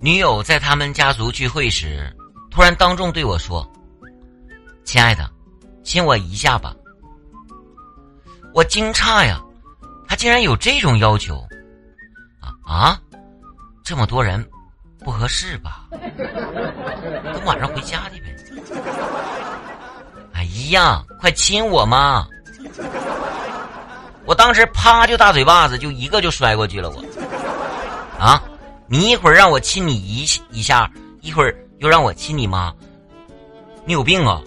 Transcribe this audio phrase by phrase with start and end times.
[0.00, 2.10] 女友在他们家族聚会时，
[2.50, 3.70] 突然当众对我说
[4.82, 5.30] ：“亲爱的，
[5.84, 6.74] 亲我一下吧。”
[8.54, 9.40] 我惊诧呀，
[10.08, 11.46] 他竟然有这种要求！
[12.40, 13.00] 啊啊，
[13.84, 14.44] 这么多人，
[15.00, 15.86] 不合适吧？
[15.90, 18.34] 等晚上回家去呗。
[20.32, 22.26] 哎呀，快亲我嘛！
[24.30, 26.88] 我当时啪就大嘴巴子，就一个就摔过去了。
[26.88, 27.02] 我
[28.16, 28.40] 啊，
[28.86, 30.88] 你一会儿让我亲你一一下，
[31.20, 32.72] 一会儿又让我亲你妈，
[33.84, 34.40] 你有病啊！